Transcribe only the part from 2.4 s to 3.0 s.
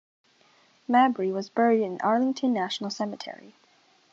National